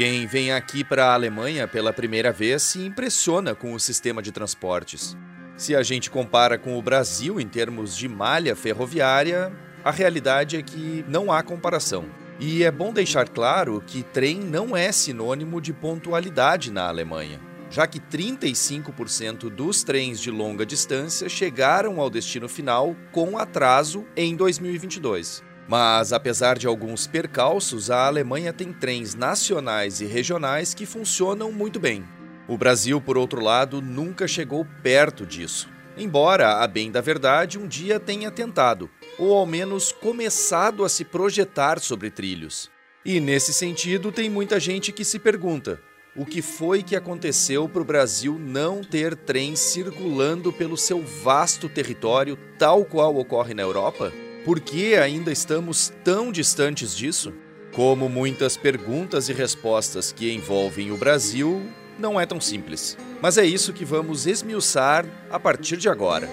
[0.00, 4.32] Quem vem aqui para a Alemanha pela primeira vez se impressiona com o sistema de
[4.32, 5.14] transportes.
[5.58, 9.52] Se a gente compara com o Brasil em termos de malha ferroviária,
[9.84, 12.06] a realidade é que não há comparação.
[12.38, 17.86] E é bom deixar claro que trem não é sinônimo de pontualidade na Alemanha, já
[17.86, 25.49] que 35% dos trens de longa distância chegaram ao destino final com atraso em 2022.
[25.70, 31.78] Mas, apesar de alguns percalços, a Alemanha tem trens nacionais e regionais que funcionam muito
[31.78, 32.02] bem.
[32.48, 35.68] O Brasil, por outro lado, nunca chegou perto disso.
[35.96, 41.04] Embora, a bem da verdade, um dia tenha tentado, ou ao menos começado a se
[41.04, 42.68] projetar sobre trilhos.
[43.04, 45.80] E nesse sentido, tem muita gente que se pergunta:
[46.16, 51.68] o que foi que aconteceu para o Brasil não ter trens circulando pelo seu vasto
[51.68, 54.12] território, tal qual ocorre na Europa?
[54.44, 57.32] Por que ainda estamos tão distantes disso?
[57.74, 61.62] Como muitas perguntas e respostas que envolvem o Brasil,
[61.98, 62.96] não é tão simples.
[63.20, 66.26] Mas é isso que vamos esmiuçar a partir de agora.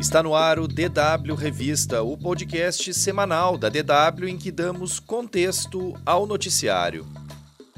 [0.00, 5.94] Está no ar o DW Revista, o podcast semanal da DW em que damos contexto
[6.04, 7.06] ao noticiário.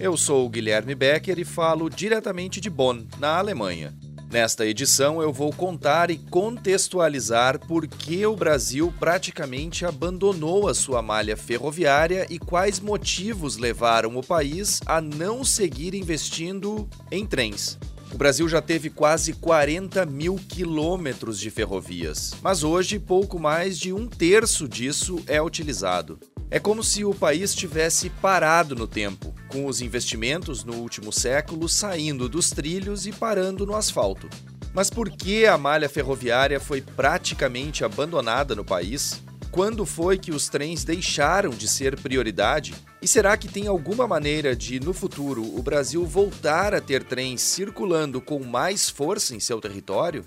[0.01, 3.93] Eu sou o Guilherme Becker e falo diretamente de Bonn, na Alemanha.
[4.31, 11.03] Nesta edição eu vou contar e contextualizar por que o Brasil praticamente abandonou a sua
[11.03, 17.77] malha ferroviária e quais motivos levaram o país a não seguir investindo em trens.
[18.13, 23.93] O Brasil já teve quase 40 mil quilômetros de ferrovias, mas hoje pouco mais de
[23.93, 26.21] um terço disso é utilizado.
[26.51, 31.69] É como se o país tivesse parado no tempo, com os investimentos no último século
[31.69, 34.31] saindo dos trilhos e parando no asfalto.
[34.73, 39.23] Mas por que a malha ferroviária foi praticamente abandonada no país?
[39.51, 42.75] Quando foi que os trens deixaram de ser prioridade?
[43.03, 47.43] E será que tem alguma maneira de, no futuro, o Brasil voltar a ter trens
[47.43, 50.25] circulando com mais força em seu território?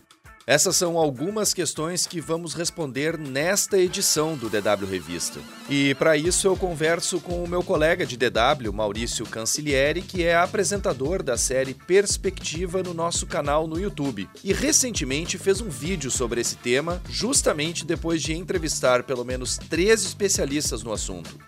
[0.52, 5.40] Essas são algumas questões que vamos responder nesta edição do DW Revista.
[5.70, 10.36] E para isso eu converso com o meu colega de DW, Maurício Cancilieri, que é
[10.36, 14.28] apresentador da série Perspectiva no nosso canal no YouTube.
[14.44, 20.04] E recentemente fez um vídeo sobre esse tema, justamente depois de entrevistar pelo menos três
[20.04, 21.40] especialistas no assunto.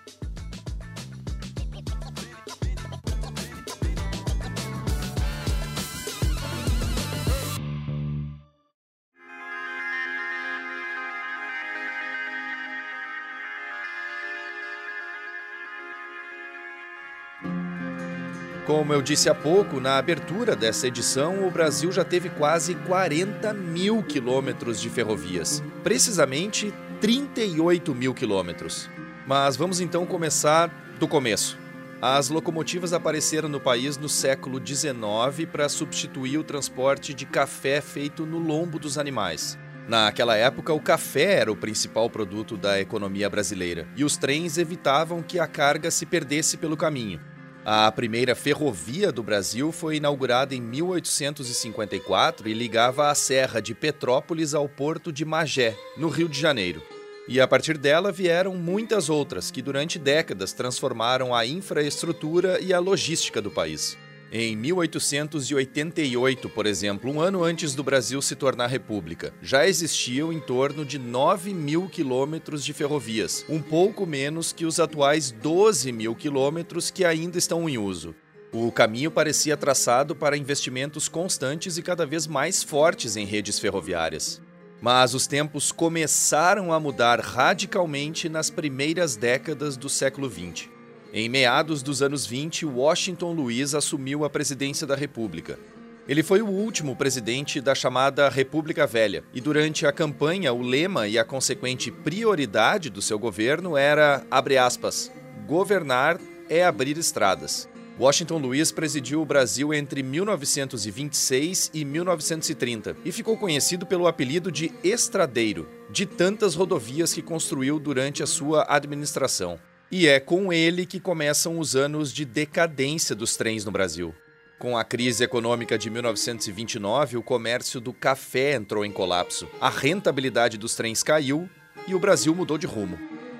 [18.66, 23.53] Como eu disse há pouco, na abertura dessa edição, o Brasil já teve quase 40
[23.53, 25.62] mil quilômetros de ferrovias.
[25.84, 28.90] Precisamente 38 mil quilômetros.
[29.28, 31.57] Mas vamos então começar do começo.
[32.02, 38.25] As locomotivas apareceram no país no século XIX para substituir o transporte de café feito
[38.25, 39.57] no lombo dos animais.
[39.90, 45.22] Naquela época, o café era o principal produto da economia brasileira e os trens evitavam
[45.22, 47.19] que a carga se perdesse pelo caminho.
[47.66, 54.53] A primeira ferrovia do Brasil foi inaugurada em 1854 e ligava a Serra de Petrópolis
[54.53, 56.81] ao porto de Magé, no Rio de Janeiro.
[57.25, 62.79] E a partir dela vieram muitas outras que durante décadas transformaram a infraestrutura e a
[62.79, 63.97] logística do país.
[64.36, 70.40] Em 1888, por exemplo, um ano antes do Brasil se tornar república, já existiam em
[70.40, 76.16] torno de 9 mil quilômetros de ferrovias, um pouco menos que os atuais 12 mil
[76.16, 78.16] quilômetros que ainda estão em uso.
[78.52, 84.42] O caminho parecia traçado para investimentos constantes e cada vez mais fortes em redes ferroviárias.
[84.82, 90.72] Mas os tempos começaram a mudar radicalmente nas primeiras décadas do século XX.
[91.16, 95.59] Em meados dos anos 20, Washington Luiz assumiu a presidência da República.
[96.07, 101.08] Ele foi o último presidente da chamada República Velha, e durante a campanha o lema
[101.08, 104.26] e a consequente prioridade do seu governo era,
[104.59, 105.11] aspas,
[105.46, 107.70] governar é abrir estradas.
[107.99, 114.72] Washington Luiz presidiu o Brasil entre 1926 e 1930 e ficou conhecido pelo apelido de
[114.84, 119.59] Estradeiro, de tantas rodovias que construiu durante a sua administração.
[119.95, 124.11] E é com ele que começam os anos de decadência dos trens no Brasil.
[124.57, 130.57] Com a crise econômica de 1929, o comércio do café entrou em colapso, a rentabilidade
[130.57, 131.47] dos trens caiu
[131.87, 132.97] e o Brasil mudou de rumo.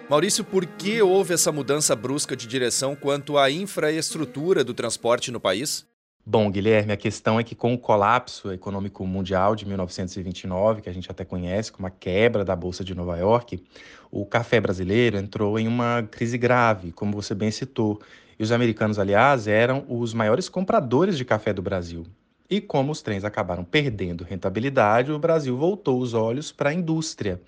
[0.08, 5.40] Maurício, por que houve essa mudança brusca de direção quanto à infraestrutura do transporte no
[5.40, 5.88] país?
[6.26, 10.94] Bom, Guilherme, a questão é que com o colapso econômico mundial de 1929, que a
[10.94, 13.62] gente até conhece como a quebra da Bolsa de Nova York,
[14.10, 18.02] o café brasileiro entrou em uma crise grave, como você bem citou.
[18.40, 22.06] E os americanos, aliás, eram os maiores compradores de café do Brasil.
[22.50, 27.42] E como os trens acabaram perdendo rentabilidade, o Brasil voltou os olhos para a indústria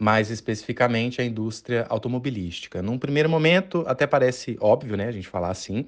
[0.00, 2.80] mais especificamente a indústria automobilística.
[2.80, 5.86] Num primeiro momento, até parece óbvio, né, a gente falar assim,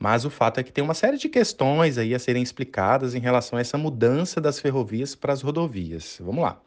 [0.00, 3.20] mas o fato é que tem uma série de questões aí a serem explicadas em
[3.20, 6.18] relação a essa mudança das ferrovias para as rodovias.
[6.20, 6.60] Vamos lá.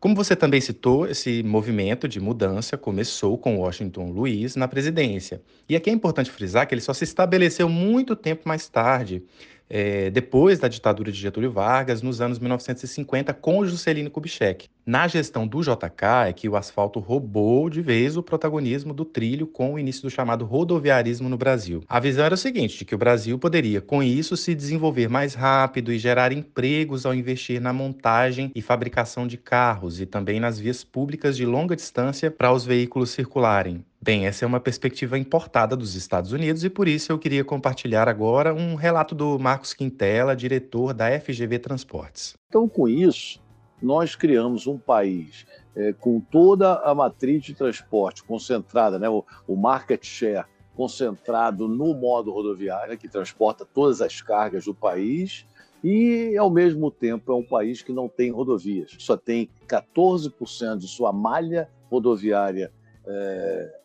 [0.00, 5.40] Como você também citou, esse movimento de mudança começou com Washington Luiz na presidência.
[5.68, 9.22] E aqui é importante frisar que ele só se estabeleceu muito tempo mais tarde,
[9.68, 14.68] é, depois da ditadura de Getúlio Vargas, nos anos 1950, com Juscelino Kubitschek.
[14.86, 19.46] Na gestão do JK é que o asfalto roubou de vez o protagonismo do trilho
[19.46, 21.82] com o início do chamado rodoviarismo no Brasil.
[21.88, 25.34] A visão era o seguinte, de que o Brasil poderia, com isso, se desenvolver mais
[25.34, 30.58] rápido e gerar empregos ao investir na montagem e fabricação de carros e também nas
[30.58, 33.84] vias públicas de longa distância para os veículos circularem.
[34.06, 38.08] Bem, essa é uma perspectiva importada dos Estados Unidos e por isso eu queria compartilhar
[38.08, 42.36] agora um relato do Marcos Quintela, diretor da FGV Transportes.
[42.46, 43.42] Então, com isso,
[43.82, 45.44] nós criamos um país
[45.74, 51.92] é, com toda a matriz de transporte concentrada, né, o, o market share concentrado no
[51.92, 55.44] modo rodoviário, que transporta todas as cargas do país,
[55.82, 58.94] e, ao mesmo tempo, é um país que não tem rodovias.
[59.00, 62.70] Só tem 14% de sua malha rodoviária
[63.04, 63.80] é,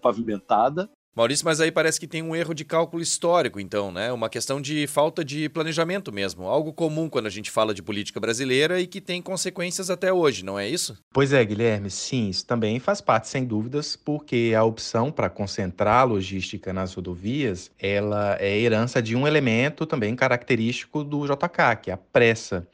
[0.00, 0.88] pavimentada.
[1.16, 4.12] Maurício, mas aí parece que tem um erro de cálculo histórico, então, né?
[4.12, 6.44] Uma questão de falta de planejamento mesmo.
[6.46, 10.44] Algo comum quando a gente fala de política brasileira e que tem consequências até hoje,
[10.44, 10.94] não é isso?
[11.14, 16.02] Pois é, Guilherme, sim, isso também faz parte, sem dúvidas, porque a opção para concentrar
[16.02, 21.90] a logística nas rodovias, ela é herança de um elemento também característico do JK, que
[21.90, 22.68] é a pressa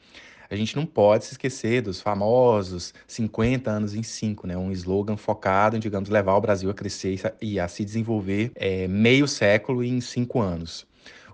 [0.53, 4.55] a gente não pode se esquecer dos famosos 50 anos em 5, né?
[4.55, 8.87] Um slogan focado em, digamos, levar o Brasil a crescer e a se desenvolver é,
[8.87, 10.85] meio século em cinco anos.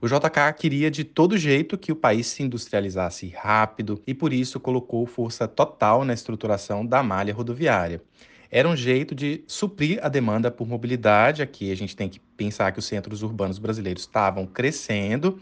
[0.01, 4.57] O JK queria de todo jeito que o país se industrializasse rápido e por isso
[4.57, 8.01] colocou força total na estruturação da malha rodoviária.
[8.49, 11.41] Era um jeito de suprir a demanda por mobilidade.
[11.41, 15.37] Aqui a gente tem que pensar que os centros urbanos brasileiros estavam crescendo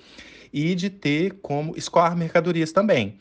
[0.51, 3.15] e de ter como escoar mercadorias também.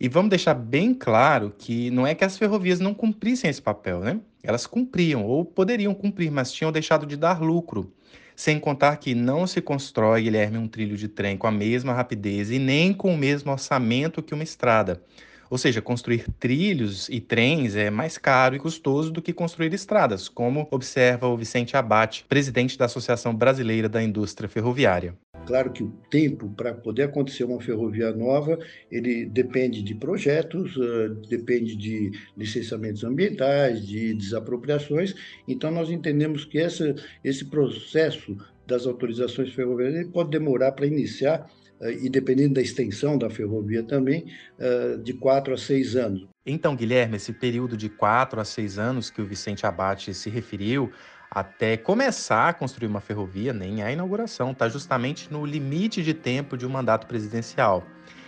[0.00, 4.00] E vamos deixar bem claro que não é que as ferrovias não cumprissem esse papel,
[4.00, 4.18] né?
[4.42, 7.92] Elas cumpriam ou poderiam cumprir, mas tinham deixado de dar lucro.
[8.34, 12.50] Sem contar que não se constrói, Guilherme, um trilho de trem com a mesma rapidez
[12.50, 15.02] e nem com o mesmo orçamento que uma estrada.
[15.50, 20.30] Ou seja, construir trilhos e trens é mais caro e custoso do que construir estradas,
[20.30, 25.14] como observa o Vicente Abate, presidente da Associação Brasileira da Indústria Ferroviária.
[25.46, 28.58] Claro que o tempo para poder acontecer uma ferrovia nova,
[28.90, 35.14] ele depende de projetos, uh, depende de licenciamentos ambientais, de desapropriações.
[35.48, 36.94] Então, nós entendemos que essa,
[37.24, 41.50] esse processo das autorizações ferroviárias pode demorar para iniciar,
[41.80, 44.26] uh, e dependendo da extensão da ferrovia também,
[44.58, 46.28] uh, de quatro a seis anos.
[46.46, 50.90] Então, Guilherme, esse período de quatro a seis anos que o Vicente Abate se referiu
[51.30, 56.56] até começar a construir uma ferrovia, nem a inauguração, está justamente no limite de tempo
[56.56, 57.86] de um mandato presidencial.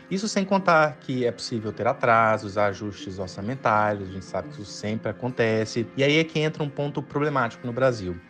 [0.08, 4.71] Isso sem contar que é possível ter atrasos, ajustes orçamentários, a gente sabe que isso
[4.71, 5.87] sempre acontece.
[5.97, 8.21] E aí é que entra um ponto problemático no Brasil.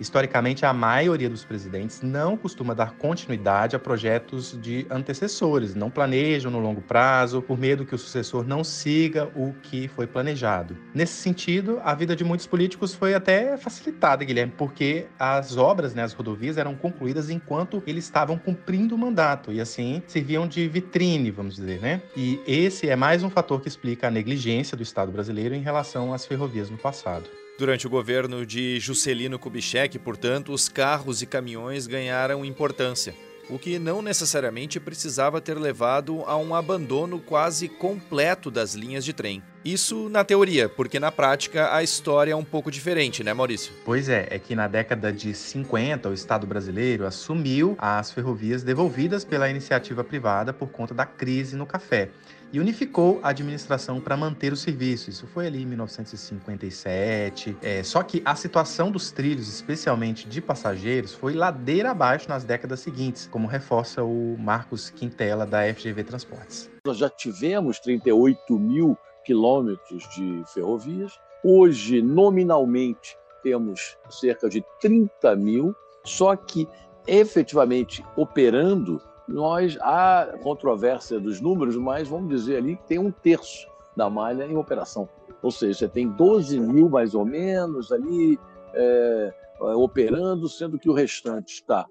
[0.00, 6.50] Historicamente, a maioria dos presidentes não costuma dar continuidade a projetos de antecessores, não planejam
[6.50, 10.76] no longo prazo, por medo que o sucessor não siga o que foi planejado.
[10.94, 16.02] Nesse sentido, a vida de muitos políticos foi até facilitada, Guilherme, porque as obras, né,
[16.02, 21.30] as rodovias, eram concluídas enquanto eles estavam cumprindo o mandato e assim serviam de vitrine,
[21.30, 22.02] vamos dizer, né?
[22.16, 26.12] E esse é mais um fator que explica a negligência do Estado brasileiro em relação
[26.12, 27.41] às ferrovias no passado.
[27.58, 33.14] Durante o governo de Juscelino Kubitschek, portanto, os carros e caminhões ganharam importância,
[33.50, 39.12] o que não necessariamente precisava ter levado a um abandono quase completo das linhas de
[39.12, 39.42] trem.
[39.62, 43.72] Isso na teoria, porque na prática a história é um pouco diferente, né, Maurício?
[43.84, 49.24] Pois é, é que na década de 50 o Estado brasileiro assumiu as ferrovias devolvidas
[49.24, 52.08] pela iniciativa privada por conta da crise no café
[52.52, 55.08] e unificou a administração para manter o serviço.
[55.08, 57.56] Isso foi ali em 1957.
[57.62, 62.80] É, só que a situação dos trilhos, especialmente de passageiros, foi ladeira abaixo nas décadas
[62.80, 66.70] seguintes, como reforça o Marcos Quintela da FGV Transportes.
[66.86, 71.18] Nós já tivemos 38 mil quilômetros de ferrovias.
[71.42, 76.68] Hoje, nominalmente, temos cerca de 30 mil, só que
[77.06, 83.66] efetivamente operando nós há controvérsia dos números, mas vamos dizer ali que tem um terço
[83.96, 85.08] da malha em operação.
[85.42, 88.38] Ou seja, você tem 12 mil mais ou menos ali
[88.74, 91.86] é, é, operando, sendo que o restante está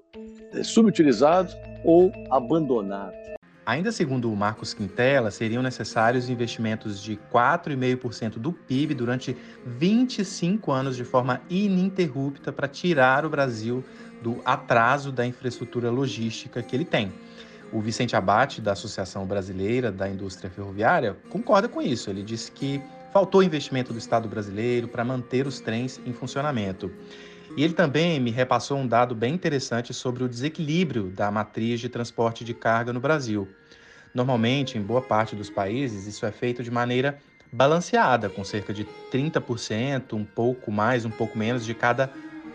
[0.54, 3.14] é, subutilizado ou abandonado.
[3.64, 10.98] Ainda segundo o Marcos Quintela, seriam necessários investimentos de 4,5% do PIB durante 25 anos
[10.98, 13.84] de forma ininterrupta para tirar o Brasil
[14.22, 17.12] do atraso da infraestrutura logística que ele tem.
[17.72, 22.10] O Vicente Abate, da Associação Brasileira da Indústria Ferroviária, concorda com isso.
[22.10, 26.92] Ele disse que faltou investimento do Estado brasileiro para manter os trens em funcionamento.
[27.56, 31.90] E ele também me repassou um dado bem interessante sobre o desequilíbrio da matriz de
[31.90, 33.48] transporte de carga no Brasil.
[34.14, 37.20] Normalmente, em boa parte dos países, isso é feito de maneira
[37.52, 42.10] balanceada, com cerca de 30%, um pouco mais, um pouco menos de cada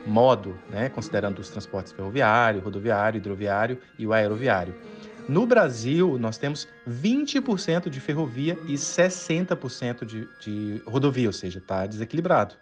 [0.06, 0.88] modo, né?
[0.88, 4.74] considerando os transportes ferroviário, rodoviário, hidroviário e o aeroviário.
[5.28, 11.84] No Brasil, nós temos 20% de ferrovia e 60% de, de rodovia, ou seja, está
[11.84, 12.54] desequilibrado.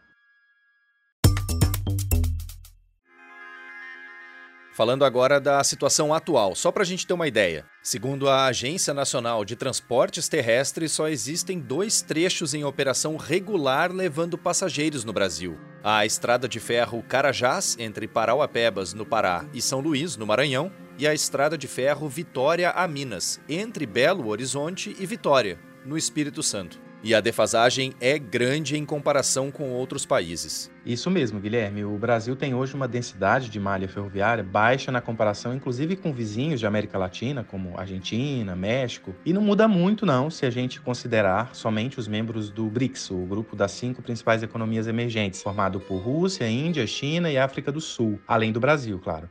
[4.74, 7.64] Falando agora da situação atual, só para a gente ter uma ideia.
[7.80, 14.36] Segundo a Agência Nacional de Transportes Terrestres, só existem dois trechos em operação regular levando
[14.36, 15.56] passageiros no Brasil.
[15.80, 21.06] A estrada de ferro Carajás, entre Parauapebas, no Pará, e São Luís, no Maranhão, e
[21.06, 26.83] a estrada de ferro Vitória a Minas, entre Belo Horizonte e Vitória, no Espírito Santo.
[27.06, 30.70] E a defasagem é grande em comparação com outros países.
[30.86, 31.84] Isso mesmo, Guilherme.
[31.84, 36.58] O Brasil tem hoje uma densidade de malha ferroviária baixa na comparação, inclusive com vizinhos
[36.58, 39.14] de América Latina, como Argentina, México.
[39.22, 43.26] E não muda muito, não, se a gente considerar somente os membros do BRICS, o
[43.26, 48.18] grupo das cinco principais economias emergentes, formado por Rússia, Índia, China e África do Sul,
[48.26, 49.28] além do Brasil, claro.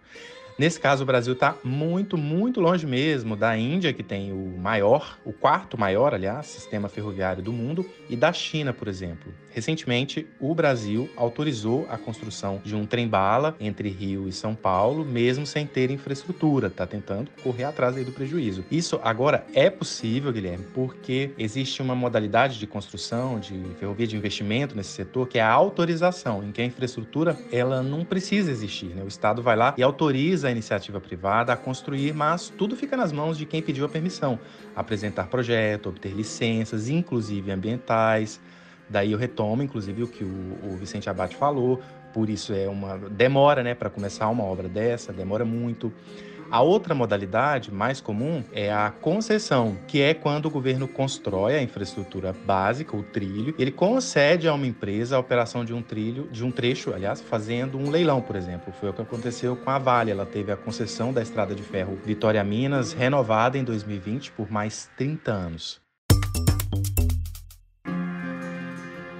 [0.58, 5.18] Nesse caso, o Brasil está muito, muito longe mesmo da Índia, que tem o maior,
[5.26, 9.34] o quarto maior, aliás, sistema ferroviário do mundo, e da China, por exemplo.
[9.54, 15.46] Recentemente, o Brasil autorizou a construção de um trem-bala entre Rio e São Paulo, mesmo
[15.46, 16.68] sem ter infraestrutura.
[16.68, 18.66] Está tentando correr atrás aí do prejuízo.
[18.72, 24.76] Isso agora é possível, Guilherme, porque existe uma modalidade de construção de ferrovia de investimento
[24.76, 28.88] nesse setor que é a autorização, em que a infraestrutura ela não precisa existir.
[28.88, 29.04] Né?
[29.04, 33.12] O Estado vai lá e autoriza a iniciativa privada a construir, mas tudo fica nas
[33.12, 34.40] mãos de quem pediu a permissão.
[34.76, 38.42] Apresentar projeto, obter licenças, inclusive ambientais.
[38.90, 41.82] Daí eu retomo, inclusive, o que o, o Vicente Abate falou.
[42.14, 45.92] Por isso é uma demora, né, para começar uma obra dessa, demora muito.
[46.54, 51.64] A outra modalidade mais comum é a concessão, que é quando o governo constrói a
[51.64, 56.46] infraestrutura básica, o trilho, ele concede a uma empresa a operação de um trilho, de
[56.46, 58.72] um trecho, aliás, fazendo um leilão, por exemplo.
[58.80, 60.12] Foi o que aconteceu com a Vale.
[60.12, 64.88] Ela teve a concessão da estrada de ferro Vitória Minas renovada em 2020 por mais
[64.96, 65.83] 30 anos.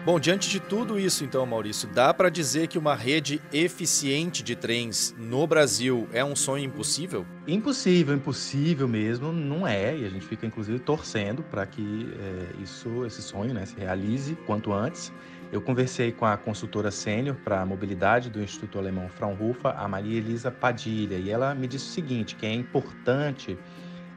[0.06, 4.54] Bom, diante de tudo isso, então, Maurício, dá para dizer que uma rede eficiente de
[4.54, 7.26] trens no Brasil é um sonho impossível?
[7.48, 9.98] Impossível, impossível mesmo, não é.
[9.98, 14.36] E a gente fica, inclusive, torcendo para que é, isso, esse sonho né, se realize
[14.46, 15.10] quanto antes.
[15.54, 20.18] Eu conversei com a consultora sênior para a mobilidade do Instituto Alemão Fraunhofer, a Maria
[20.18, 23.58] Elisa Padilha, e ela me disse o seguinte, que é importante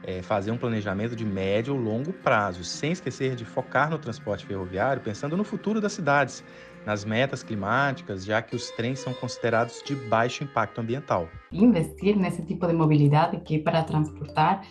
[0.03, 4.45] é, fazer um planejamento de médio ou longo prazo, sem esquecer de focar no transporte
[4.45, 6.43] ferroviário, pensando no futuro das cidades,
[6.85, 11.27] nas metas climáticas, já que os trens são considerados de baixo impacto ambiental.
[11.51, 14.61] Investir nesse tipo de mobilidade que é para transportar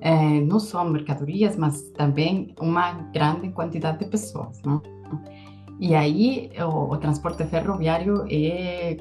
[0.00, 4.60] é, não só mercadorias, mas também uma grande quantidade de pessoas?
[5.80, 8.98] E aí o, o transporte ferroviário é,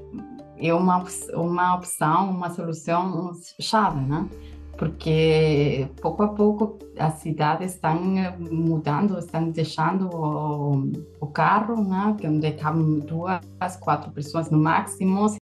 [0.57, 1.03] é uma,
[1.33, 4.29] uma opção, uma solução chave, né?
[4.77, 12.15] Porque pouco a pouco as cidades estão eh, mudando, estão deixando o, o carro, né,
[12.19, 13.41] que onde cabem duas,
[13.79, 15.35] quatro pessoas no máximo.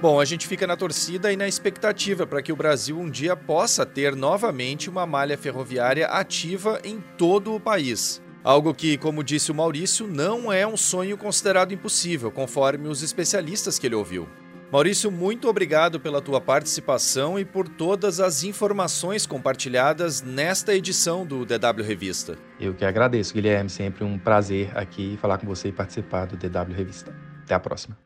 [0.00, 3.36] Bom, a gente fica na torcida e na expectativa para que o Brasil um dia
[3.36, 8.22] possa ter novamente uma malha ferroviária ativa em todo o país.
[8.42, 13.78] Algo que, como disse o Maurício, não é um sonho considerado impossível, conforme os especialistas
[13.78, 14.26] que ele ouviu.
[14.70, 21.44] Maurício, muito obrigado pela tua participação e por todas as informações compartilhadas nesta edição do
[21.44, 22.38] DW Revista.
[22.60, 23.68] Eu que agradeço, Guilherme.
[23.68, 27.12] Sempre um prazer aqui falar com você e participar do DW Revista.
[27.42, 27.98] Até a próxima.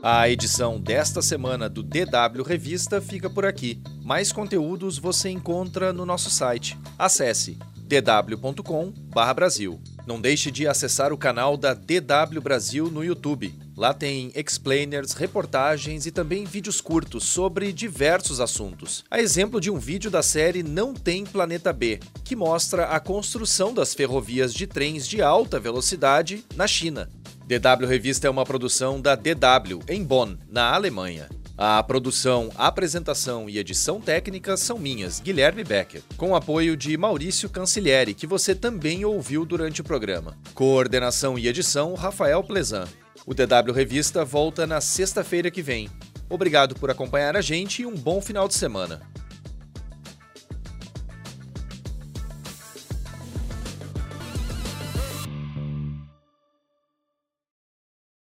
[0.00, 3.82] A edição desta semana do DW Revista fica por aqui.
[4.04, 6.78] Mais conteúdos você encontra no nosso site.
[6.96, 7.58] Acesse
[7.88, 9.80] dw.com/brasil.
[10.06, 16.06] Não deixe de acessar o canal da DW Brasil no YouTube Lá tem explainers, reportagens
[16.06, 19.04] e também vídeos curtos sobre diversos assuntos.
[19.10, 23.74] A exemplo de um vídeo da série Não Tem Planeta B, que mostra a construção
[23.74, 27.10] das ferrovias de trens de alta velocidade na China.
[27.46, 31.28] DW Revista é uma produção da DW, em Bonn, na Alemanha.
[31.56, 38.12] A produção, apresentação e edição técnica são minhas, Guilherme Becker, com apoio de Maurício Cancilieri,
[38.12, 40.36] que você também ouviu durante o programa.
[40.52, 42.88] Coordenação e edição, Rafael Plezan.
[43.24, 45.88] O DW Revista volta na sexta-feira que vem.
[46.28, 49.13] Obrigado por acompanhar a gente e um bom final de semana.